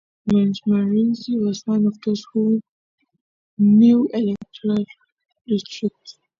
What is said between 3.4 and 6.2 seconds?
new electoral districts.